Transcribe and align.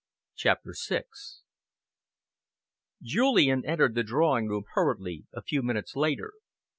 CHAPTER 0.33 0.73
VI 0.87 1.03
Julian 3.03 3.63
entered 3.67 3.93
the 3.93 4.01
drawing 4.01 4.47
room 4.47 4.63
hurriedly 4.73 5.25
a 5.31 5.43
few 5.43 5.61
minutes 5.61 5.95
later. 5.95 6.33